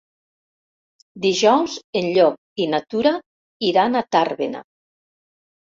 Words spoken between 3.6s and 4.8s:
iran a Tàrbena.